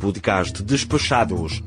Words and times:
podcast 0.00 0.62
Despachados. 0.62 1.62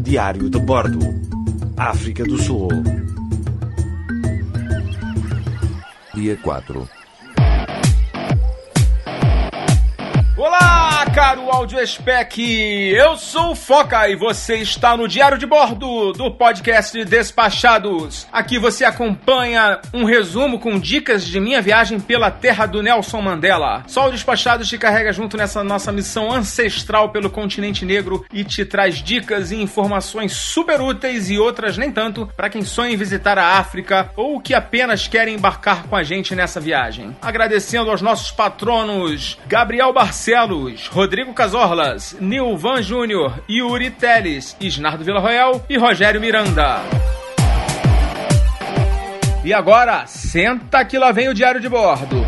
Diário 0.00 0.48
de 0.48 0.58
Bordo, 0.58 0.98
África 1.76 2.24
do 2.24 2.38
Sul. 2.38 2.68
Dia 6.14 6.36
4. 6.38 6.88
Olá, 10.38 11.04
caro 11.32 11.50
Audio 11.50 11.86
Spec! 11.86 12.38
Eu 12.38 13.16
sou 13.16 13.52
o 13.52 13.54
Foca 13.54 14.06
e 14.06 14.14
você 14.14 14.56
está 14.56 14.94
no 14.98 15.08
Diário 15.08 15.38
de 15.38 15.46
Bordo 15.46 16.12
do 16.12 16.30
podcast 16.30 17.02
Despachados. 17.06 18.26
Aqui 18.30 18.58
você 18.58 18.84
acompanha 18.84 19.80
um 19.94 20.04
resumo 20.04 20.58
com 20.58 20.78
dicas 20.78 21.26
de 21.26 21.40
minha 21.40 21.62
viagem 21.62 21.98
pela 21.98 22.30
terra 22.30 22.66
do 22.66 22.82
Nelson 22.82 23.22
Mandela. 23.22 23.82
Só 23.86 24.08
o 24.08 24.10
Despachados 24.10 24.68
te 24.68 24.76
carrega 24.76 25.10
junto 25.10 25.38
nessa 25.38 25.64
nossa 25.64 25.90
missão 25.90 26.30
ancestral 26.30 27.08
pelo 27.08 27.30
continente 27.30 27.86
negro 27.86 28.26
e 28.30 28.44
te 28.44 28.66
traz 28.66 28.96
dicas 28.96 29.50
e 29.52 29.56
informações 29.56 30.32
super 30.32 30.82
úteis 30.82 31.30
e 31.30 31.38
outras 31.38 31.78
nem 31.78 31.90
tanto 31.90 32.28
para 32.36 32.50
quem 32.50 32.62
sonha 32.62 32.92
em 32.92 32.96
visitar 32.96 33.38
a 33.38 33.56
África 33.56 34.10
ou 34.16 34.38
que 34.38 34.52
apenas 34.52 35.08
querem 35.08 35.36
embarcar 35.36 35.84
com 35.84 35.96
a 35.96 36.02
gente 36.02 36.34
nessa 36.34 36.60
viagem. 36.60 37.16
Agradecendo 37.22 37.90
aos 37.90 38.02
nossos 38.02 38.30
patronos 38.30 39.38
Gabriel 39.46 39.94
Barcelos, 39.94 40.88
Rodrigo 40.88 41.21
Casorlas, 41.30 42.16
Nilvan 42.18 42.82
Júnior, 42.82 43.42
Yuri 43.48 43.90
Teles, 43.90 44.56
Isnardo 44.60 45.04
Villarroel 45.04 45.64
e 45.68 45.76
Rogério 45.76 46.20
Miranda. 46.20 46.80
E 49.44 49.52
agora, 49.52 50.06
senta 50.06 50.84
que 50.84 50.98
lá 50.98 51.12
vem 51.12 51.28
o 51.28 51.34
Diário 51.34 51.60
de 51.60 51.68
Bordo. 51.68 52.24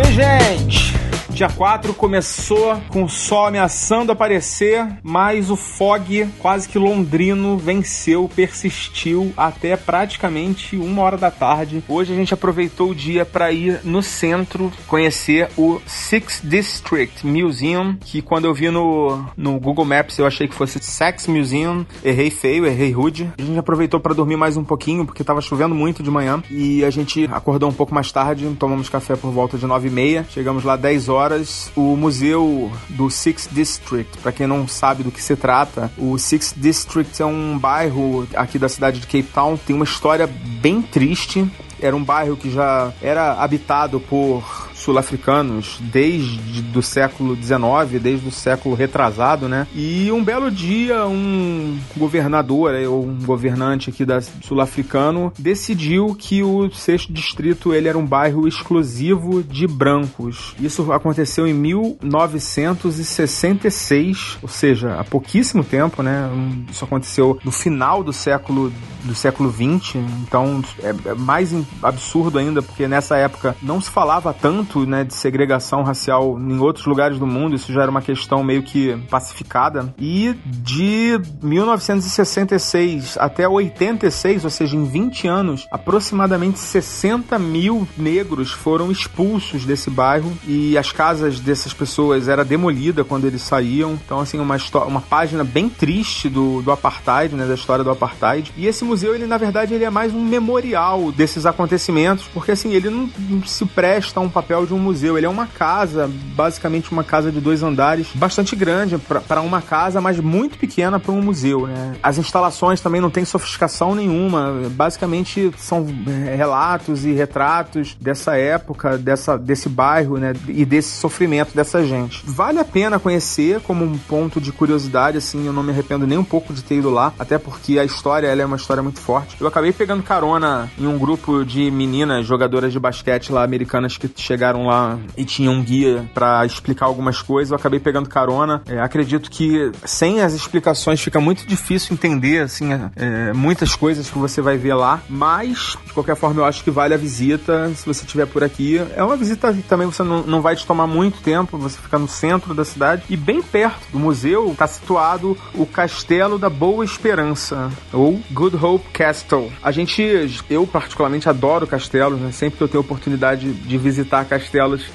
E 0.00 0.12
gente, 0.12 0.97
dia 1.38 1.48
4 1.48 1.94
começou 1.94 2.82
com 2.88 3.04
o 3.04 3.08
sol 3.08 3.46
ameaçando 3.46 4.10
aparecer, 4.10 4.84
mas 5.04 5.52
o 5.52 5.56
fog 5.56 6.28
quase 6.40 6.68
que 6.68 6.80
londrino 6.80 7.56
venceu, 7.56 8.28
persistiu 8.34 9.32
até 9.36 9.76
praticamente 9.76 10.76
uma 10.76 11.02
hora 11.02 11.16
da 11.16 11.30
tarde. 11.30 11.84
Hoje 11.88 12.12
a 12.12 12.16
gente 12.16 12.34
aproveitou 12.34 12.90
o 12.90 12.94
dia 12.94 13.24
para 13.24 13.52
ir 13.52 13.82
no 13.84 14.02
centro 14.02 14.72
conhecer 14.88 15.48
o 15.56 15.80
Six 15.86 16.40
District 16.42 17.24
Museum, 17.24 17.96
que 18.00 18.20
quando 18.20 18.46
eu 18.46 18.52
vi 18.52 18.68
no, 18.68 19.24
no 19.36 19.60
Google 19.60 19.84
Maps 19.84 20.18
eu 20.18 20.26
achei 20.26 20.48
que 20.48 20.56
fosse 20.56 20.80
Sex 20.82 21.28
Museum. 21.28 21.86
Errei 22.02 22.30
feio, 22.30 22.66
errei 22.66 22.90
rude. 22.90 23.32
A 23.38 23.42
gente 23.42 23.60
aproveitou 23.60 24.00
para 24.00 24.12
dormir 24.12 24.36
mais 24.36 24.56
um 24.56 24.64
pouquinho, 24.64 25.06
porque 25.06 25.22
tava 25.22 25.40
chovendo 25.40 25.72
muito 25.72 26.02
de 26.02 26.10
manhã. 26.10 26.42
E 26.50 26.84
a 26.84 26.90
gente 26.90 27.28
acordou 27.30 27.70
um 27.70 27.72
pouco 27.72 27.94
mais 27.94 28.10
tarde, 28.10 28.44
tomamos 28.58 28.88
café 28.88 29.14
por 29.14 29.30
volta 29.30 29.56
de 29.56 29.66
9 29.66 29.86
e 29.86 29.90
meia. 29.92 30.26
Chegamos 30.28 30.64
lá 30.64 30.74
10 30.74 31.08
horas. 31.08 31.27
O 31.76 31.96
museu 31.96 32.70
do 32.88 33.10
Six 33.10 33.48
District, 33.50 34.18
para 34.18 34.32
quem 34.32 34.46
não 34.46 34.66
sabe 34.66 35.02
do 35.02 35.10
que 35.10 35.22
se 35.22 35.36
trata, 35.36 35.90
o 35.98 36.18
Six 36.18 36.54
District 36.56 37.20
é 37.20 37.26
um 37.26 37.58
bairro 37.58 38.26
aqui 38.34 38.58
da 38.58 38.68
cidade 38.68 39.00
de 39.00 39.06
Cape 39.06 39.24
Town. 39.34 39.56
Tem 39.56 39.74
uma 39.74 39.84
história 39.84 40.26
bem 40.26 40.80
triste. 40.82 41.50
Era 41.80 41.94
um 41.94 42.02
bairro 42.02 42.36
que 42.36 42.50
já 42.50 42.92
era 43.00 43.34
habitado 43.34 44.00
por 44.00 44.67
sul-africanos 44.78 45.78
desde 45.80 46.62
do 46.62 46.80
século 46.82 47.36
XIX, 47.36 48.00
desde 48.00 48.28
o 48.28 48.32
século 48.32 48.74
retrasado, 48.74 49.48
né? 49.48 49.66
E 49.74 50.10
um 50.12 50.22
belo 50.22 50.50
dia, 50.50 51.06
um 51.06 51.78
governador 51.96 52.74
ou 52.88 53.02
um 53.04 53.18
governante 53.24 53.88
aqui 53.90 54.04
da 54.04 54.20
sul-africano 54.20 55.32
decidiu 55.38 56.14
que 56.14 56.42
o 56.42 56.70
sexto 56.70 57.10
distrito 57.12 57.72
ele 57.74 57.88
era 57.88 57.98
um 57.98 58.06
bairro 58.06 58.46
exclusivo 58.46 59.42
de 59.42 59.66
brancos. 59.66 60.54
Isso 60.60 60.92
aconteceu 60.92 61.44
em 61.46 61.54
1966, 61.54 64.38
ou 64.42 64.48
seja, 64.48 64.94
há 64.94 65.04
pouquíssimo 65.04 65.64
tempo, 65.64 66.02
né? 66.02 66.30
Isso 66.70 66.84
aconteceu 66.84 67.38
no 67.44 67.50
final 67.50 68.04
do 68.04 68.12
século 68.12 68.70
do 69.04 69.14
século 69.14 69.48
20, 69.48 69.96
então 70.22 70.60
é 70.82 70.92
mais 71.14 71.54
absurdo 71.82 72.36
ainda 72.38 72.60
porque 72.60 72.88
nessa 72.88 73.16
época 73.16 73.56
não 73.62 73.80
se 73.80 73.88
falava 73.88 74.34
tanto 74.34 74.67
né, 74.76 75.04
de 75.04 75.14
segregação 75.14 75.82
racial 75.82 76.38
em 76.38 76.58
outros 76.58 76.86
lugares 76.86 77.18
do 77.18 77.26
mundo, 77.26 77.54
isso 77.54 77.72
já 77.72 77.82
era 77.82 77.90
uma 77.90 78.02
questão 78.02 78.42
meio 78.42 78.62
que 78.62 78.96
pacificada. 79.10 79.94
E 79.98 80.34
de 80.44 81.20
1966 81.42 83.16
até 83.18 83.48
86, 83.48 84.44
ou 84.44 84.50
seja, 84.50 84.76
em 84.76 84.84
20 84.84 85.28
anos, 85.28 85.66
aproximadamente 85.70 86.58
60 86.58 87.38
mil 87.38 87.86
negros 87.96 88.50
foram 88.50 88.90
expulsos 88.90 89.64
desse 89.64 89.90
bairro 89.90 90.32
e 90.46 90.76
as 90.76 90.92
casas 90.92 91.40
dessas 91.40 91.72
pessoas 91.72 92.28
era 92.28 92.44
demolida 92.44 93.04
quando 93.04 93.26
eles 93.26 93.42
saíam. 93.42 93.98
Então, 94.04 94.20
assim, 94.20 94.38
uma, 94.38 94.56
uma 94.86 95.00
página 95.00 95.44
bem 95.44 95.68
triste 95.68 96.28
do, 96.28 96.62
do 96.62 96.72
apartheid, 96.72 97.34
né, 97.34 97.46
da 97.46 97.54
história 97.54 97.84
do 97.84 97.90
apartheid. 97.90 98.52
E 98.56 98.66
esse 98.66 98.84
museu, 98.84 99.14
ele 99.14 99.26
na 99.26 99.36
verdade, 99.36 99.74
ele 99.74 99.84
é 99.84 99.90
mais 99.90 100.14
um 100.14 100.24
memorial 100.24 101.12
desses 101.12 101.46
acontecimentos, 101.46 102.26
porque 102.32 102.52
assim, 102.52 102.72
ele 102.72 102.90
não, 102.90 103.08
não 103.28 103.42
se 103.44 103.64
presta 103.66 104.20
a 104.20 104.22
um 104.22 104.28
papel 104.28 104.57
de 104.66 104.74
um 104.74 104.78
museu. 104.78 105.16
Ele 105.16 105.26
é 105.26 105.28
uma 105.28 105.46
casa, 105.46 106.10
basicamente 106.34 106.90
uma 106.92 107.04
casa 107.04 107.30
de 107.30 107.40
dois 107.40 107.62
andares, 107.62 108.08
bastante 108.14 108.54
grande 108.56 108.98
para 108.98 109.40
uma 109.40 109.60
casa, 109.60 110.00
mas 110.00 110.18
muito 110.20 110.58
pequena 110.58 110.98
para 110.98 111.12
um 111.12 111.22
museu, 111.22 111.66
né? 111.66 111.96
As 112.02 112.18
instalações 112.18 112.80
também 112.80 113.00
não 113.00 113.10
têm 113.10 113.24
sofisticação 113.24 113.94
nenhuma. 113.94 114.62
Basicamente 114.70 115.50
são 115.58 115.86
é, 116.06 116.34
relatos 116.34 117.04
e 117.04 117.12
retratos 117.12 117.96
dessa 118.00 118.36
época, 118.36 118.96
dessa, 118.98 119.36
desse 119.36 119.68
bairro, 119.68 120.18
né? 120.18 120.32
E 120.48 120.64
desse 120.64 120.96
sofrimento 120.96 121.54
dessa 121.54 121.84
gente. 121.84 122.22
Vale 122.24 122.58
a 122.58 122.64
pena 122.64 122.98
conhecer 122.98 123.60
como 123.60 123.84
um 123.84 123.98
ponto 123.98 124.40
de 124.40 124.52
curiosidade, 124.52 125.18
assim, 125.18 125.46
eu 125.46 125.52
não 125.52 125.62
me 125.62 125.70
arrependo 125.70 126.06
nem 126.06 126.18
um 126.18 126.24
pouco 126.24 126.52
de 126.52 126.62
ter 126.62 126.76
ido 126.76 126.90
lá, 126.90 127.12
até 127.18 127.38
porque 127.38 127.78
a 127.78 127.84
história 127.84 128.28
é 128.28 128.44
uma 128.44 128.56
história 128.56 128.82
muito 128.82 129.00
forte. 129.00 129.36
Eu 129.40 129.46
acabei 129.46 129.72
pegando 129.72 130.02
carona 130.02 130.70
em 130.78 130.86
um 130.86 130.98
grupo 130.98 131.44
de 131.44 131.70
meninas 131.70 132.26
jogadoras 132.26 132.72
de 132.72 132.78
basquete 132.78 133.32
lá 133.32 133.42
americanas 133.42 133.96
que 133.96 134.10
chegaram 134.16 134.47
lá 134.56 134.98
e 135.16 135.24
tinha 135.24 135.50
um 135.50 135.62
guia 135.62 136.08
para 136.14 136.44
explicar 136.44 136.86
algumas 136.86 137.22
coisas. 137.22 137.50
Eu 137.50 137.56
acabei 137.56 137.80
pegando 137.80 138.08
carona. 138.08 138.62
É, 138.66 138.80
acredito 138.80 139.30
que 139.30 139.70
sem 139.84 140.20
as 140.20 140.32
explicações 140.32 141.00
fica 141.00 141.20
muito 141.20 141.46
difícil 141.46 141.94
entender 141.94 142.42
assim 142.42 142.68
é, 142.96 143.32
muitas 143.32 143.74
coisas 143.74 144.10
que 144.10 144.18
você 144.18 144.40
vai 144.40 144.56
ver 144.56 144.74
lá. 144.74 145.00
Mas 145.08 145.76
de 145.86 145.92
qualquer 145.92 146.16
forma 146.16 146.40
eu 146.40 146.44
acho 146.44 146.62
que 146.64 146.70
vale 146.70 146.94
a 146.94 146.96
visita 146.96 147.70
se 147.74 147.86
você 147.86 148.04
estiver 148.04 148.26
por 148.26 148.44
aqui. 148.44 148.80
É 148.96 149.02
uma 149.02 149.16
visita 149.16 149.52
que 149.52 149.62
também 149.62 149.86
você 149.86 150.02
não, 150.02 150.22
não 150.22 150.40
vai 150.40 150.56
te 150.56 150.66
tomar 150.66 150.86
muito 150.86 151.20
tempo. 151.20 151.58
Você 151.58 151.78
fica 151.78 151.98
no 151.98 152.08
centro 152.08 152.54
da 152.54 152.64
cidade 152.64 153.02
e 153.08 153.16
bem 153.16 153.42
perto 153.42 153.90
do 153.92 153.98
museu 153.98 154.52
está 154.52 154.66
situado 154.66 155.36
o 155.54 155.66
Castelo 155.66 156.38
da 156.38 156.48
Boa 156.48 156.84
Esperança 156.84 157.70
ou 157.92 158.20
Good 158.30 158.56
Hope 158.56 158.88
Castle. 158.92 159.52
A 159.62 159.70
gente, 159.70 160.02
eu 160.50 160.66
particularmente 160.66 161.28
adoro 161.28 161.66
castelos. 161.66 162.20
Né? 162.20 162.32
Sempre 162.32 162.58
que 162.58 162.64
eu 162.64 162.68
tenho 162.68 162.80
oportunidade 162.80 163.52
de 163.52 163.78
visitar 163.78 164.24
castelos 164.24 164.37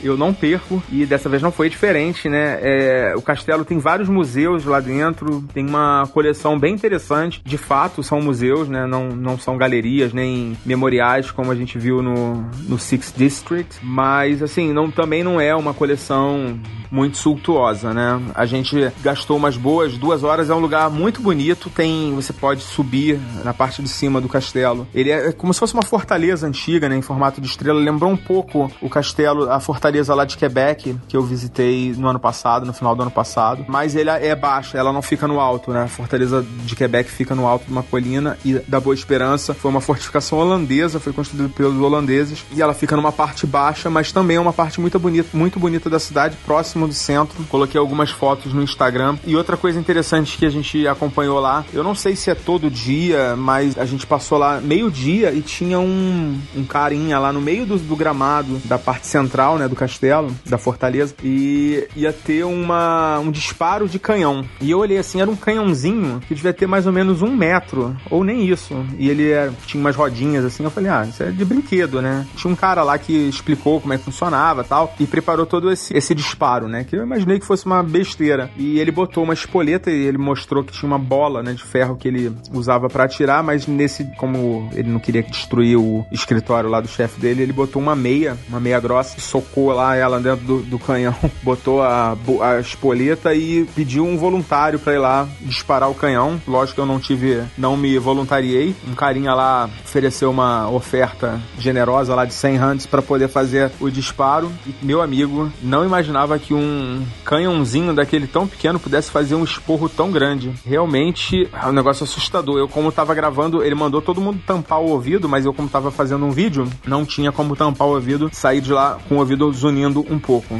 eu 0.01 0.17
não 0.17 0.33
perco 0.33 0.81
e 0.91 1.05
dessa 1.05 1.29
vez 1.29 1.41
não 1.41 1.51
foi 1.51 1.69
diferente, 1.69 2.29
né? 2.29 2.59
É, 2.61 3.13
o 3.15 3.21
castelo 3.21 3.65
tem 3.65 3.77
vários 3.77 4.09
museus 4.09 4.65
lá 4.65 4.79
dentro, 4.79 5.43
tem 5.53 5.65
uma 5.65 6.07
coleção 6.13 6.57
bem 6.57 6.73
interessante. 6.73 7.41
De 7.43 7.57
fato, 7.57 8.03
são 8.03 8.21
museus, 8.21 8.67
né? 8.67 8.85
Não, 8.85 9.09
não 9.09 9.37
são 9.37 9.57
galerias 9.57 10.13
nem 10.13 10.57
memoriais 10.65 11.31
como 11.31 11.51
a 11.51 11.55
gente 11.55 11.77
viu 11.77 12.01
no, 12.01 12.45
no 12.67 12.77
Six 12.77 13.13
District, 13.15 13.79
mas 13.83 14.41
assim, 14.41 14.73
não, 14.73 14.89
também 14.89 15.23
não 15.23 15.39
é 15.39 15.55
uma 15.55 15.73
coleção 15.73 16.59
muito 16.93 17.17
sultuosa, 17.17 17.91
né? 17.91 18.21
A 18.35 18.45
gente 18.45 18.91
gastou 19.01 19.35
umas 19.35 19.57
boas 19.57 19.97
duas 19.97 20.23
horas, 20.23 20.51
é 20.51 20.53
um 20.53 20.59
lugar 20.59 20.91
muito 20.91 21.21
bonito, 21.21 21.69
tem, 21.71 22.13
você 22.13 22.31
pode 22.31 22.61
subir 22.61 23.19
na 23.43 23.51
parte 23.51 23.81
de 23.81 23.89
cima 23.89 24.21
do 24.21 24.29
castelo. 24.29 24.87
Ele 24.93 25.09
é 25.09 25.31
como 25.31 25.51
se 25.53 25.59
fosse 25.59 25.73
uma 25.73 25.81
fortaleza 25.81 26.45
antiga, 26.45 26.87
né, 26.87 26.95
em 26.95 27.01
formato 27.01 27.41
de 27.41 27.47
estrela, 27.47 27.79
lembrou 27.79 28.11
um 28.11 28.17
pouco 28.17 28.71
o 28.79 28.87
castelo, 28.89 29.49
a 29.49 29.59
fortaleza 29.59 30.13
lá 30.13 30.23
de 30.23 30.37
Quebec, 30.37 30.95
que 31.07 31.17
eu 31.17 31.23
visitei 31.23 31.93
no 31.97 32.07
ano 32.07 32.19
passado, 32.19 32.63
no 32.63 32.73
final 32.73 32.95
do 32.95 33.01
ano 33.01 33.11
passado, 33.11 33.65
mas 33.67 33.95
ele 33.95 34.11
é 34.11 34.35
baixa, 34.35 34.77
ela 34.77 34.93
não 34.93 35.01
fica 35.01 35.27
no 35.27 35.39
alto, 35.39 35.71
né? 35.71 35.83
A 35.83 35.87
fortaleza 35.87 36.45
de 36.63 36.75
Quebec 36.75 37.09
fica 37.09 37.33
no 37.33 37.47
alto 37.47 37.65
de 37.65 37.71
uma 37.71 37.81
colina 37.81 38.37
e 38.45 38.59
da 38.59 38.79
Boa 38.79 38.93
Esperança 38.93 39.55
foi 39.55 39.71
uma 39.71 39.81
fortificação 39.81 40.37
holandesa, 40.37 40.99
foi 40.99 41.11
construída 41.11 41.49
pelos 41.49 41.75
holandeses 41.81 42.45
e 42.51 42.61
ela 42.61 42.75
fica 42.75 42.95
numa 42.95 43.11
parte 43.11 43.47
baixa, 43.47 43.89
mas 43.89 44.11
também 44.11 44.37
é 44.37 44.39
uma 44.39 44.53
parte 44.53 44.79
muito 44.79 44.99
bonita, 44.99 45.29
muito 45.33 45.59
bonita 45.59 45.89
da 45.89 45.97
cidade, 45.97 46.37
próximo 46.45 46.82
próximo 46.83 46.87
do 46.87 46.93
centro. 46.93 47.43
Coloquei 47.49 47.79
algumas 47.79 48.09
fotos 48.09 48.53
no 48.53 48.61
Instagram. 48.61 49.17
E 49.25 49.35
outra 49.35 49.57
coisa 49.57 49.79
interessante 49.79 50.37
que 50.37 50.45
a 50.45 50.49
gente 50.49 50.87
acompanhou 50.87 51.39
lá, 51.39 51.65
eu 51.73 51.83
não 51.83 51.95
sei 51.95 52.15
se 52.15 52.29
é 52.29 52.35
todo 52.35 52.69
dia, 52.69 53.35
mas 53.35 53.77
a 53.77 53.85
gente 53.85 54.05
passou 54.05 54.37
lá 54.37 54.59
meio-dia 54.59 55.31
e 55.31 55.41
tinha 55.41 55.79
um, 55.79 56.39
um 56.55 56.63
carinha 56.63 57.19
lá 57.19 57.31
no 57.31 57.41
meio 57.41 57.65
do, 57.65 57.77
do 57.77 57.95
gramado 57.95 58.61
da 58.65 58.77
parte 58.77 59.07
central, 59.07 59.57
né, 59.57 59.67
do 59.67 59.75
castelo, 59.75 60.33
da 60.45 60.57
fortaleza, 60.57 61.15
e 61.23 61.87
ia 61.95 62.11
ter 62.11 62.43
uma, 62.43 63.19
um 63.19 63.31
disparo 63.31 63.87
de 63.87 63.99
canhão. 63.99 64.45
E 64.61 64.71
eu 64.71 64.79
olhei 64.79 64.97
assim, 64.97 65.21
era 65.21 65.29
um 65.29 65.35
canhãozinho 65.35 66.19
que 66.27 66.35
devia 66.35 66.53
ter 66.53 66.67
mais 66.67 66.85
ou 66.85 66.93
menos 66.93 67.21
um 67.21 67.35
metro, 67.35 67.95
ou 68.09 68.23
nem 68.23 68.45
isso. 68.45 68.73
E 68.97 69.09
ele 69.09 69.29
era, 69.31 69.53
tinha 69.65 69.81
umas 69.81 69.95
rodinhas 69.95 70.45
assim, 70.45 70.63
eu 70.63 70.71
falei, 70.71 70.89
ah, 70.89 71.05
isso 71.07 71.23
é 71.23 71.31
de 71.31 71.45
brinquedo, 71.45 72.01
né? 72.01 72.25
Tinha 72.35 72.51
um 72.51 72.55
cara 72.55 72.83
lá 72.83 72.97
que 72.97 73.13
explicou 73.13 73.79
como 73.79 73.93
é 73.93 73.97
que 73.97 74.03
funcionava 74.03 74.63
tal, 74.63 74.93
e 74.99 75.05
preparou 75.05 75.45
todo 75.45 75.71
esse, 75.71 75.95
esse 75.95 76.13
disparo, 76.15 76.62
né? 76.67 76.83
Que 76.83 76.95
eu 76.95 77.03
imaginei 77.03 77.39
que 77.39 77.45
fosse 77.45 77.65
uma 77.65 77.81
besteira. 77.83 78.49
E 78.57 78.79
ele 78.79 78.91
botou 78.91 79.23
uma 79.23 79.33
espoleta 79.33 79.91
e 79.91 80.05
ele 80.05 80.17
mostrou 80.17 80.63
que 80.63 80.73
tinha 80.73 80.87
uma 80.87 80.99
bola, 80.99 81.43
né, 81.43 81.53
de 81.53 81.63
ferro 81.63 81.95
que 81.95 82.07
ele 82.07 82.35
usava 82.51 82.87
para 82.89 83.03
atirar, 83.03 83.43
mas 83.43 83.67
nesse, 83.67 84.03
como 84.17 84.69
ele 84.73 84.89
não 84.89 84.99
queria 84.99 85.23
destruir 85.23 85.77
o 85.77 86.05
escritório 86.11 86.69
lá 86.69 86.79
do 86.81 86.87
chefe 86.87 87.19
dele, 87.19 87.43
ele 87.43 87.53
botou 87.53 87.81
uma 87.81 87.95
meia, 87.95 88.37
uma 88.49 88.59
meia 88.59 88.79
grossa, 88.79 89.19
socou 89.19 89.71
lá 89.71 89.95
ela 89.95 90.19
dentro 90.19 90.45
do, 90.45 90.61
do 90.61 90.79
canhão, 90.79 91.15
botou 91.43 91.81
a, 91.81 92.17
a 92.41 92.59
espoleta 92.59 93.33
e 93.33 93.65
pediu 93.75 94.05
um 94.05 94.17
voluntário 94.17 94.79
para 94.79 94.93
ir 94.93 94.99
lá 94.99 95.27
disparar 95.41 95.89
o 95.89 95.95
canhão. 95.95 96.41
Lógico 96.47 96.75
que 96.75 96.81
eu 96.81 96.85
não 96.85 96.99
tive, 96.99 97.43
não 97.57 97.77
me 97.77 97.97
voluntariei. 97.97 98.75
Um 98.87 98.93
carinha 98.93 99.33
lá 99.33 99.69
ofereceu 99.83 100.29
uma 100.31 100.69
oferta 100.69 101.41
generosa 101.57 102.15
lá 102.15 102.25
de 102.25 102.33
100 102.33 102.57
hands 102.57 102.85
para 102.85 103.01
poder 103.01 103.27
fazer 103.27 103.71
o 103.79 103.89
disparo. 103.89 104.51
E 104.65 104.73
meu 104.81 105.01
amigo 105.01 105.51
não 105.61 105.85
imaginava 105.85 106.37
que 106.39 106.52
um 106.53 107.05
canhãozinho 107.25 107.93
daquele 107.93 108.27
tão 108.27 108.47
pequeno 108.47 108.79
pudesse 108.79 109.11
fazer 109.11 109.35
um 109.35 109.43
esporro 109.43 109.89
tão 109.89 110.11
grande. 110.11 110.51
Realmente 110.65 111.49
é 111.51 111.67
um 111.67 111.71
negócio 111.71 112.03
assustador. 112.03 112.57
Eu, 112.57 112.67
como 112.67 112.91
tava 112.91 113.13
gravando, 113.13 113.63
ele 113.63 113.75
mandou 113.75 114.01
todo 114.01 114.21
mundo 114.21 114.39
tampar 114.45 114.79
o 114.79 114.89
ouvido, 114.89 115.27
mas 115.27 115.45
eu, 115.45 115.53
como 115.53 115.69
tava 115.69 115.91
fazendo 115.91 116.25
um 116.25 116.31
vídeo, 116.31 116.67
não 116.85 117.05
tinha 117.05 117.31
como 117.31 117.55
tampar 117.55 117.87
o 117.87 117.91
ouvido, 117.91 118.29
sair 118.31 118.61
de 118.61 118.71
lá 118.71 118.99
com 119.07 119.15
o 119.15 119.19
ouvido 119.19 119.51
zunindo 119.51 120.05
um 120.09 120.19
pouco. 120.19 120.59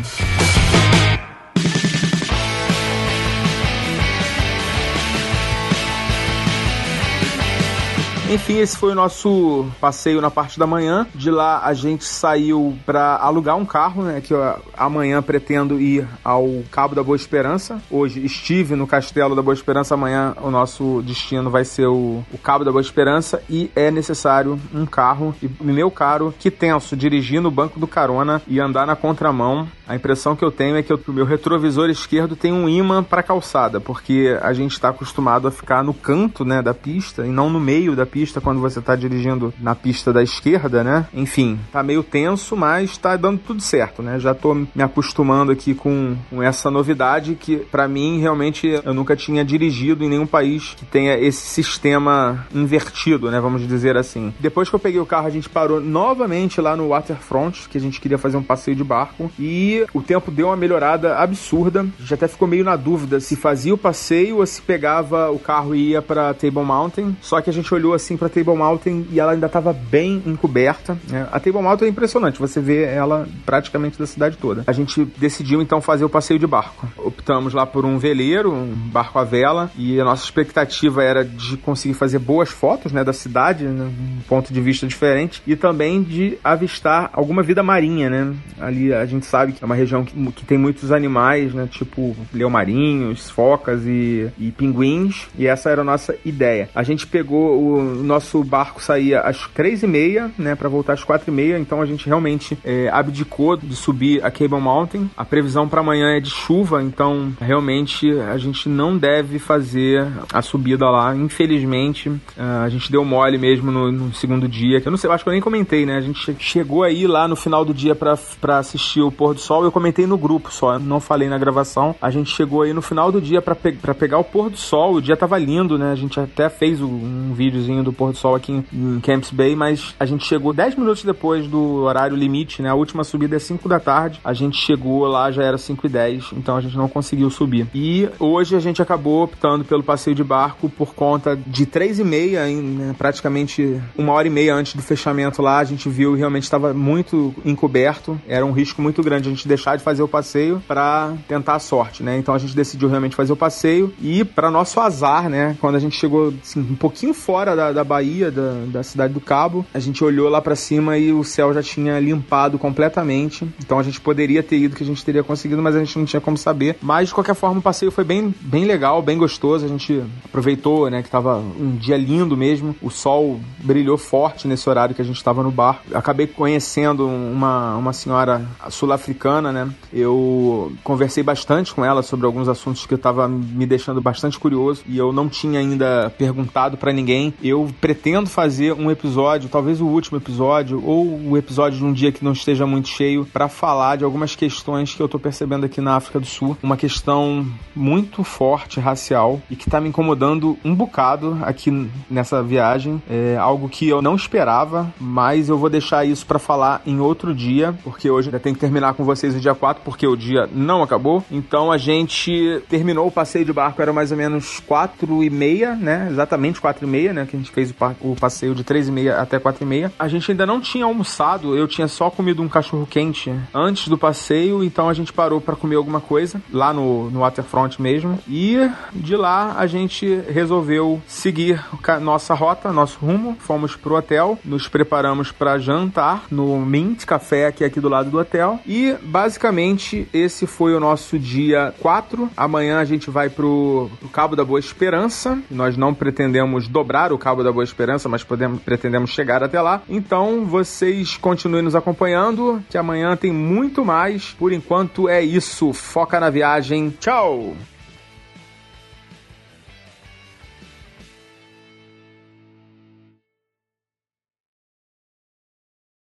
Enfim, 8.34 8.58
esse 8.58 8.76
foi 8.76 8.94
o 8.94 8.96
nosso 8.96 9.68
passeio 9.80 10.20
na 10.20 10.32
parte 10.32 10.58
da 10.58 10.66
manhã. 10.66 11.06
De 11.14 11.30
lá 11.30 11.62
a 11.64 11.72
gente 11.76 12.04
saiu 12.04 12.76
para 12.84 13.18
alugar 13.18 13.56
um 13.56 13.64
carro, 13.64 14.02
né? 14.02 14.22
Que 14.22 14.34
ó, 14.34 14.56
amanhã 14.76 15.22
pretendo 15.22 15.80
ir 15.80 16.08
ao 16.24 16.64
Cabo 16.72 16.96
da 16.96 17.04
Boa 17.04 17.16
Esperança. 17.16 17.80
Hoje 17.92 18.26
estive 18.26 18.76
no 18.76 18.88
Castelo 18.88 19.36
da 19.36 19.42
Boa 19.44 19.54
Esperança. 19.54 19.94
Amanhã 19.94 20.34
o 20.42 20.50
nosso 20.50 21.04
destino 21.04 21.52
vai 21.52 21.64
ser 21.64 21.86
o, 21.86 22.24
o 22.34 22.38
Cabo 22.40 22.66
da 22.66 22.72
Boa 22.72 22.82
Esperança 22.82 23.40
e 23.48 23.70
é 23.76 23.92
necessário 23.92 24.60
um 24.74 24.88
carro. 24.88 25.36
E 25.40 25.48
meu 25.62 25.92
caro, 25.92 26.34
que 26.40 26.50
tenso 26.50 26.98
dirigir 26.98 27.40
no 27.40 27.52
banco 27.52 27.80
do 27.80 27.86
carona 27.86 28.42
e 28.48 28.60
andar 28.60 28.88
na 28.88 28.96
contramão. 28.96 29.68
A 29.88 29.96
impressão 29.96 30.36
que 30.36 30.44
eu 30.44 30.50
tenho 30.50 30.76
é 30.76 30.82
que 30.82 30.94
o 30.94 31.00
meu 31.10 31.26
retrovisor 31.26 31.90
esquerdo 31.90 32.36
tem 32.36 32.52
um 32.52 32.68
imã 32.68 33.04
para 33.04 33.22
calçada, 33.22 33.80
porque 33.80 34.36
a 34.42 34.54
gente 34.54 34.72
está 34.72 34.90
acostumado 34.90 35.48
a 35.48 35.52
ficar 35.52 35.84
no 35.84 35.94
canto, 35.94 36.46
né, 36.46 36.62
da 36.62 36.74
pista 36.74 37.28
e 37.28 37.30
não 37.30 37.50
no 37.50 37.60
meio 37.60 37.94
da 37.94 38.06
pista 38.06 38.23
quando 38.42 38.62
você 38.62 38.82
tá 38.82 38.96
dirigindo 38.96 39.54
na 39.60 39.76
pista 39.76 40.14
da 40.14 40.22
esquerda, 40.22 40.84
né? 40.84 41.08
Enfim, 41.14 41.60
tá 41.72 41.84
meio 41.84 42.04
tenso, 42.04 42.56
mas 42.56 42.98
tá 42.98 43.16
dando 43.16 43.40
tudo 43.40 43.62
certo, 43.62 44.02
né? 44.02 44.20
Já 44.20 44.34
tô 44.34 44.54
me 44.54 44.82
acostumando 44.82 45.52
aqui 45.52 45.74
com, 45.74 46.16
com 46.30 46.42
essa 46.42 46.70
novidade 46.70 47.36
que 47.36 47.58
para 47.58 47.88
mim 47.88 48.20
realmente 48.20 48.68
eu 48.68 48.94
nunca 48.94 49.16
tinha 49.16 49.44
dirigido 49.44 50.04
em 50.04 50.10
nenhum 50.10 50.28
país 50.28 50.74
que 50.76 50.86
tenha 50.86 51.18
esse 51.18 51.42
sistema 51.42 52.46
invertido, 52.54 53.30
né, 53.32 53.40
vamos 53.40 53.68
dizer 53.68 53.98
assim. 53.98 54.34
Depois 54.40 54.70
que 54.70 54.76
eu 54.76 54.80
peguei 54.80 55.00
o 55.00 55.06
carro, 55.06 55.28
a 55.28 55.32
gente 55.32 55.50
parou 55.50 55.80
novamente 55.80 56.62
lá 56.62 56.76
no 56.76 56.90
Waterfront, 56.90 57.68
que 57.70 57.78
a 57.78 57.82
gente 57.82 58.00
queria 58.00 58.18
fazer 58.18 58.38
um 58.38 58.44
passeio 58.44 58.76
de 58.76 58.84
barco 58.84 59.32
e 59.40 59.86
o 59.94 60.02
tempo 60.02 60.32
deu 60.32 60.48
uma 60.48 60.56
melhorada 60.56 61.18
absurda. 61.18 61.82
A 61.82 62.02
gente 62.02 62.14
até 62.14 62.28
ficou 62.28 62.48
meio 62.48 62.64
na 62.64 62.76
dúvida 62.76 63.20
se 63.20 63.36
fazia 63.36 63.74
o 63.74 63.78
passeio 63.78 64.38
ou 64.38 64.46
se 64.46 64.62
pegava 64.62 65.32
o 65.32 65.40
carro 65.40 65.76
e 65.76 65.90
ia 65.92 66.02
para 66.02 66.34
Table 66.34 66.64
Mountain. 66.64 67.16
Só 67.22 67.42
que 67.42 67.50
a 67.50 67.54
gente 67.54 67.74
olhou 67.74 67.94
assim 67.94 68.03
para 68.18 68.30
Table 68.30 68.56
Mountain 68.56 69.08
e 69.12 69.20
ela 69.20 69.34
ainda 69.34 69.48
estava 69.48 69.74
bem 69.74 70.22
encoberta. 70.26 70.98
Né? 71.10 71.28
A 71.32 71.40
Table 71.40 71.62
Mountain 71.62 71.88
é 71.88 71.92
impressionante, 71.92 72.40
você 72.40 72.60
vê 72.60 72.84
ela 72.84 73.28
praticamente 73.46 73.98
da 73.98 74.06
cidade 74.06 74.38
toda. 74.38 74.64
A 74.68 74.72
gente 74.72 75.06
decidiu 75.18 75.62
então 75.62 75.82
fazer 75.82 76.06
o 76.06 76.10
passeio 76.10 76.40
de 76.40 76.48
barco. 76.48 76.88
Optamos 76.98 77.54
lá 77.54 77.66
por 77.66 77.86
um 77.86 77.98
veleiro, 77.98 78.54
um 78.54 78.74
barco 78.74 79.20
à 79.20 79.24
vela, 79.24 79.72
e 79.78 80.00
a 80.00 80.04
nossa 80.04 80.24
expectativa 80.24 81.04
era 81.04 81.24
de 81.24 81.58
conseguir 81.58 81.94
fazer 81.94 82.20
boas 82.20 82.50
fotos 82.50 82.92
né, 82.92 83.04
da 83.04 83.14
cidade, 83.14 83.66
né, 83.66 83.86
um 83.86 84.22
ponto 84.28 84.54
de 84.54 84.62
vista 84.62 84.86
diferente, 84.88 85.42
e 85.46 85.56
também 85.56 86.04
de 86.04 86.38
avistar 86.44 87.10
alguma 87.14 87.42
vida 87.42 87.64
marinha. 87.64 88.10
Né? 88.10 88.36
Ali 88.60 88.94
a 88.94 89.06
gente 89.06 89.26
sabe 89.26 89.54
que 89.54 89.64
é 89.64 89.66
uma 89.66 89.76
região 89.76 90.04
que, 90.04 90.32
que 90.32 90.46
tem 90.46 90.58
muitos 90.58 90.92
animais, 90.92 91.54
né? 91.54 91.68
Tipo 91.70 92.16
leão 92.34 92.50
marinhos, 92.50 93.30
focas 93.30 93.86
e, 93.86 94.30
e 94.38 94.52
pinguins. 94.52 95.28
E 95.38 95.48
essa 95.48 95.70
era 95.70 95.82
a 95.82 95.84
nossa 95.84 96.16
ideia. 96.26 96.70
A 96.74 96.84
gente 96.84 97.08
pegou 97.08 97.60
o 97.60 97.93
nosso 97.96 98.44
barco 98.44 98.82
saía 98.82 99.22
às 99.22 99.48
três 99.48 99.84
e 99.84 99.88
meia, 99.88 100.32
né? 100.38 100.56
Para 100.56 100.70
voltar 100.70 100.94
às 100.94 101.04
quatro 101.04 101.32
e 101.32 101.34
meia. 101.34 101.58
Então 101.58 101.82
a 101.82 101.86
gente 101.86 102.06
realmente 102.06 102.58
é, 102.64 102.90
abdicou 102.90 103.56
de 103.56 103.76
subir 103.76 104.24
a 104.24 104.30
Cable 104.30 104.60
Mountain. 104.60 105.10
A 105.16 105.24
previsão 105.26 105.68
para 105.68 105.82
amanhã 105.82 106.18
é 106.18 106.20
de 106.20 106.30
chuva, 106.30 106.84
então 106.84 107.32
realmente 107.40 108.12
a 108.20 108.38
gente 108.38 108.68
não 108.68 108.98
deve 108.98 109.40
fazer 109.40 110.06
a 110.32 110.42
subida 110.42 110.90
lá. 110.90 111.16
Infelizmente, 111.16 112.12
a 112.38 112.70
gente 112.70 112.92
deu 112.92 113.06
mole 113.06 113.38
mesmo 113.38 113.72
no, 113.72 113.92
no 113.92 114.14
segundo 114.14 114.48
dia. 114.48 114.82
Eu 114.84 114.92
não 114.92 114.98
sei, 114.98 115.10
acho 115.10 115.24
que 115.24 115.30
eu 115.30 115.34
nem 115.34 115.42
comentei, 115.42 115.86
né? 115.86 115.96
A 115.96 116.02
gente 116.02 116.36
chegou 116.40 116.84
aí 116.84 117.08
lá 117.08 117.28
no 117.28 117.36
final 117.36 117.64
do 117.64 117.74
dia 117.74 117.96
para 117.96 118.60
assistir 118.60 119.02
o 119.02 119.12
pôr 119.12 119.34
do 119.34 119.40
sol 119.40 119.54
sol, 119.54 119.64
eu 119.64 119.72
comentei 119.72 120.08
no 120.08 120.18
grupo 120.18 120.52
só, 120.52 120.80
não 120.80 121.00
falei 121.00 121.30
na 121.30 121.38
gravação. 121.38 121.96
A 122.02 122.10
gente 122.10 122.32
chegou 122.32 122.64
aí 122.64 122.74
no 122.74 122.82
final 122.82 123.12
do 123.12 123.22
dia 123.22 123.42
para 123.42 123.54
pe 123.54 123.74
pegar 123.74 124.18
o 124.18 124.24
pôr 124.24 124.50
do 124.50 124.58
sol, 124.58 124.96
o 124.96 125.02
dia 125.02 125.16
tava 125.16 125.38
lindo, 125.38 125.78
né? 125.78 125.92
A 125.92 125.96
gente 125.96 126.20
até 126.20 126.50
fez 126.50 126.82
um 126.82 127.34
videozinho 127.34 127.83
do 127.84 127.94
pôr 127.94 128.12
do 128.12 128.18
sol 128.18 128.36
aqui 128.36 128.52
em, 128.52 128.66
em 128.74 129.00
Camps 129.00 129.32
Bay, 129.32 129.56
mas 129.56 129.94
a 130.00 130.06
gente 130.06 130.26
chegou 130.26 130.54
10 130.54 130.76
minutos 130.76 131.04
depois 131.04 131.48
do 131.48 131.84
horário 131.84 132.16
limite, 132.16 132.62
né? 132.62 132.70
A 132.70 132.76
última 132.76 133.04
subida 133.04 133.36
é 133.36 133.40
5 133.40 133.68
da 133.68 133.80
tarde, 133.80 134.20
a 134.24 134.34
gente 134.34 134.58
chegou 134.58 135.06
lá, 135.08 135.32
já 135.32 135.44
era 135.44 135.58
5 135.58 135.86
e 135.86 135.90
10, 135.90 136.32
então 136.34 136.56
a 136.56 136.62
gente 136.62 136.78
não 136.78 136.88
conseguiu 136.88 137.30
subir. 137.30 137.68
E 137.74 138.10
hoje 138.20 138.56
a 138.56 138.60
gente 138.60 138.82
acabou 138.82 139.24
optando 139.24 139.64
pelo 139.64 139.84
passeio 139.84 140.16
de 140.16 140.24
barco 140.24 140.70
por 140.70 140.94
conta 140.94 141.36
de 141.36 141.66
3 141.66 142.00
e 142.00 142.04
meia, 142.04 142.46
né? 142.46 142.96
praticamente 142.98 143.82
uma 143.98 144.14
hora 144.14 144.28
e 144.28 144.32
meia 144.32 144.56
antes 144.56 144.76
do 144.76 144.82
fechamento 144.82 145.42
lá, 145.42 145.60
a 145.60 145.64
gente 145.64 145.90
viu 145.90 146.14
realmente 146.16 146.44
estava 146.44 146.74
muito 146.74 147.34
encoberto, 147.46 148.20
era 148.28 148.46
um 148.46 148.52
risco 148.52 148.82
muito 148.82 149.02
grande 149.02 149.28
a 149.28 149.32
gente 149.32 149.48
deixar 149.48 149.76
de 149.76 149.84
fazer 149.84 150.04
o 150.04 150.08
passeio 150.08 150.62
para 150.68 151.14
tentar 151.28 151.56
a 151.56 151.60
sorte, 151.60 152.04
né? 152.04 152.18
Então 152.18 152.34
a 152.34 152.38
gente 152.38 152.56
decidiu 152.56 152.90
realmente 152.90 153.16
fazer 153.16 153.34
o 153.34 153.36
passeio 153.36 153.94
e 154.02 154.24
para 154.24 154.50
nosso 154.50 154.80
azar, 154.80 155.30
né? 155.30 155.58
Quando 155.60 155.76
a 155.76 155.80
gente 155.80 155.96
chegou 155.96 156.34
assim, 156.42 156.60
um 156.60 156.76
pouquinho 156.76 157.14
fora 157.14 157.56
da, 157.56 157.72
da 157.74 157.84
Bahia, 157.84 158.32
da, 158.32 158.66
da 158.68 158.84
cidade 158.84 159.14
do 159.14 159.22
Cabo, 159.22 159.66
a 159.74 159.80
gente 159.80 160.04
olhou 160.04 160.30
lá 160.30 160.42
para 160.42 160.56
cima 160.56 160.98
e 160.98 161.12
o 161.12 161.24
céu 161.24 161.54
já 161.54 161.62
tinha 161.62 162.00
limpado 162.00 162.58
completamente. 162.58 163.48
Então 163.60 163.80
a 163.80 163.84
gente 163.84 164.00
poderia 164.00 164.44
ter 164.44 164.58
ido, 164.58 164.76
que 164.76 164.84
a 164.84 164.86
gente 164.86 165.04
teria 165.04 165.24
conseguido, 165.24 165.62
mas 165.62 165.76
a 165.76 165.80
gente 165.80 165.98
não 165.98 166.06
tinha 166.06 166.22
como 166.22 166.38
saber. 166.38 166.78
Mas 166.82 167.10
de 167.10 167.14
qualquer 167.14 167.36
forma 167.36 167.60
o 167.60 167.64
passeio 167.64 167.92
foi 167.92 168.04
bem, 168.04 168.34
bem 168.42 168.66
legal, 168.66 169.02
bem 169.02 169.18
gostoso. 169.18 169.66
A 169.66 169.70
gente 169.70 170.04
aproveitou, 170.26 170.90
né? 170.90 171.02
Que 171.02 171.10
tava 171.10 171.38
um 171.38 171.76
dia 171.76 171.98
lindo 171.98 172.36
mesmo. 172.36 172.76
O 172.82 172.90
sol 172.90 173.40
brilhou 173.60 173.98
forte 173.98 174.48
nesse 174.48 174.70
horário 174.70 174.96
que 174.96 175.02
a 175.02 175.06
gente 175.06 175.18
estava 175.18 175.42
no 175.42 175.52
bar. 175.52 175.82
Acabei 175.94 176.28
conhecendo 176.28 177.08
uma, 177.08 177.76
uma 177.76 177.94
senhora 177.94 178.46
sul-africana 178.70 179.34
né? 179.52 179.70
Eu 179.92 180.72
conversei 180.84 181.24
bastante 181.24 181.74
com 181.74 181.84
ela 181.84 182.02
sobre 182.04 182.26
alguns 182.26 182.48
assuntos 182.48 182.86
que 182.86 182.94
eu 182.94 182.98
tava 182.98 183.28
me 183.28 183.66
deixando 183.66 184.02
bastante 184.02 184.40
curioso 184.40 184.84
e 184.88 184.98
eu 184.98 185.12
não 185.12 185.28
tinha 185.28 185.60
ainda 185.60 186.12
perguntado 186.18 186.78
para 186.78 186.92
ninguém. 186.92 187.34
Eu 187.42 187.63
pretendo 187.80 188.30
fazer 188.30 188.74
um 188.74 188.92
episódio, 188.92 189.50
talvez 189.50 189.82
o 189.82 189.86
último 189.86 190.18
episódio 190.18 190.84
ou 190.86 191.20
o 191.30 191.38
episódio 191.38 191.80
de 191.80 191.86
um 191.86 191.94
dia 191.94 192.12
que 192.12 192.24
não 192.24 192.34
esteja 192.34 192.66
muito 192.66 192.90
cheio 192.90 193.26
para 193.26 193.48
falar 193.48 193.98
de 193.98 194.04
algumas 194.04 194.36
questões 194.36 194.94
que 194.94 195.02
eu 195.02 195.08
tô 195.08 195.18
percebendo 195.18 195.66
aqui 195.66 195.82
na 195.82 195.96
África 195.96 196.20
do 196.20 196.26
Sul, 196.26 196.58
uma 196.62 196.78
questão 196.78 197.46
muito 197.76 198.24
forte 198.24 198.80
racial 198.80 199.42
e 199.50 199.56
que 199.56 199.70
tá 199.70 199.80
me 199.80 199.90
incomodando 199.90 200.58
um 200.64 200.76
bocado 200.76 201.40
aqui 201.44 201.90
nessa 202.10 202.44
viagem. 202.44 203.02
É 203.10 203.38
algo 203.38 203.70
que 203.70 203.88
eu 203.88 204.02
não 204.02 204.16
esperava, 204.16 204.94
mas 205.00 205.50
eu 205.50 205.58
vou 205.58 205.70
deixar 205.70 206.06
isso 206.06 206.26
para 206.26 206.40
falar 206.40 206.82
em 206.86 207.00
outro 207.00 207.34
dia, 207.34 207.74
porque 207.84 208.10
hoje 208.10 208.28
ainda 208.28 208.40
tem 208.40 208.54
que 208.54 208.60
terminar 208.60 208.94
com 208.94 209.04
você 209.04 209.24
vocês 209.24 209.36
o 209.36 209.40
dia 209.40 209.56
4, 209.56 209.84
porque 209.84 210.06
o 210.06 210.16
dia 210.16 210.50
não 210.52 210.84
acabou. 210.84 211.24
Então 211.32 211.72
a 211.72 211.78
gente 211.78 212.62
terminou 212.68 213.08
o 213.08 213.12
passeio 213.12 213.46
de 213.46 213.54
barco, 213.54 213.82
era 213.82 213.94
mais 213.94 214.12
ou 214.12 214.18
menos 214.18 214.60
4 214.60 215.24
e 215.24 215.30
meia, 215.30 215.76
né? 215.76 216.08
Exatamente 216.10 216.60
4 216.60 216.86
e 216.86 216.90
meia, 216.90 217.14
né? 217.14 217.26
Que 217.26 217.36
a 217.36 217.40
gente 217.40 217.52
fez 217.54 217.72
o, 217.72 217.76
o 218.12 218.16
passeio 218.16 218.56
de 218.56 218.64
3 218.64 218.88
e 218.88 218.92
meia 218.92 219.18
até 219.18 219.40
4 219.40 219.64
e 219.64 219.66
meia. 219.66 219.94
A 219.98 220.08
gente 220.08 220.32
ainda 220.32 220.46
não 220.46 220.60
tinha 220.60 220.86
almoçado, 220.86 221.56
eu 221.56 221.68
tinha 221.68 221.88
só 221.88 222.10
comido 222.10 222.42
um 222.42 222.50
cachorro 222.50 222.88
quente 222.90 223.34
antes 223.54 223.88
do 223.88 223.98
passeio, 223.98 224.64
então 224.64 224.90
a 224.90 224.94
gente 224.94 225.14
parou 225.14 225.40
para 225.40 225.56
comer 225.56 225.76
alguma 225.76 226.02
coisa 226.02 226.42
lá 226.52 226.74
no, 226.74 227.10
no 227.10 227.20
waterfront 227.20 227.82
mesmo. 227.82 228.20
E 228.28 228.58
de 228.94 229.16
lá 229.16 229.56
a 229.58 229.68
gente 229.68 230.22
resolveu 230.30 231.02
seguir 231.08 231.64
nossa 232.02 232.34
rota, 232.34 232.72
nosso 232.72 233.00
rumo. 233.00 233.38
Fomos 233.40 233.76
pro 233.76 233.96
hotel, 233.96 234.38
nos 234.44 234.68
preparamos 234.68 235.32
para 235.32 235.58
jantar 235.58 236.26
no 236.32 236.60
Mint 236.60 237.06
Café, 237.06 237.52
que 237.52 237.64
é 237.64 237.68
aqui 237.68 237.80
do 237.80 237.90
lado 237.90 238.10
do 238.10 238.20
hotel. 238.20 238.60
E 238.66 238.96
basicamente 239.02 240.08
esse 240.14 240.48
foi 240.48 240.74
o 240.76 240.80
nosso 240.80 241.20
dia 241.20 241.74
4. 241.80 242.30
Amanhã 242.36 242.80
a 242.80 242.86
gente 242.86 243.10
vai 243.10 243.30
pro, 243.30 243.90
pro 244.00 244.10
Cabo 244.10 244.36
da 244.36 244.44
Boa 244.44 244.60
Esperança. 244.60 245.40
Nós 245.50 245.78
não 245.78 245.94
pretendemos 245.94 246.68
dobrar 246.68 247.12
o 247.12 247.18
Cabo 247.44 247.50
da 247.50 247.52
Boa 247.52 247.64
Esperança, 247.64 248.08
mas 248.08 248.24
podemos, 248.24 248.62
pretendemos 248.62 249.12
chegar 249.12 249.44
até 249.44 249.62
lá. 249.62 249.82
Então 249.90 250.46
vocês 250.46 251.18
continuem 251.18 251.64
nos 251.64 251.76
acompanhando, 251.76 252.64
que 252.70 252.78
amanhã 252.78 253.16
tem 253.16 253.32
muito 253.32 253.84
mais. 253.84 254.32
Por 254.40 254.54
enquanto 254.54 255.10
é 255.10 255.22
isso. 255.22 255.74
Foca 255.74 256.20
na 256.20 256.30
viagem. 256.30 256.90
Tchau! 257.00 257.54